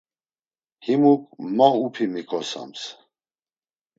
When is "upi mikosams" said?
1.85-2.81